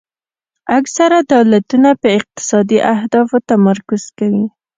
اکثره 0.77 1.19
دولتونه 1.33 1.89
په 2.01 2.07
اقتصادي 2.17 2.79
اهدافو 2.93 3.37
تمرکز 3.49 4.03
کوي 4.17 4.45